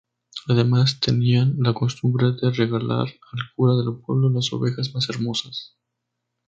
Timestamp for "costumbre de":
1.75-2.49